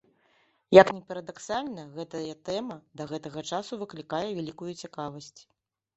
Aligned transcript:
Як 0.81 0.87
ні 0.97 1.01
парадаксальна, 1.09 1.83
гэтая 1.99 2.23
тэма 2.51 2.77
да 3.03 3.09
гэтага 3.15 3.45
часу 3.53 3.73
выклікае 3.85 4.27
вялікую 4.39 4.71
цікавасць. 4.81 5.35